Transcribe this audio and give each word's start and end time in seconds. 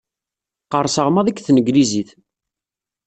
Qqerseɣ 0.65 1.07
maḍi 1.11 1.31
deg 1.31 1.39
tneglizit. 1.41 2.09